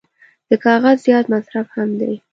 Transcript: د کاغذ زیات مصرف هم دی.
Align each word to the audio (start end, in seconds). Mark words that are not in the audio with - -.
د 0.49 0.51
کاغذ 0.65 0.97
زیات 1.05 1.25
مصرف 1.33 1.67
هم 1.75 1.89
دی. 1.99 2.13